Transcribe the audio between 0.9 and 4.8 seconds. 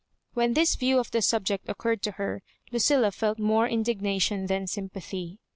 of the subject occurred to her, Lucilla felt more indignation than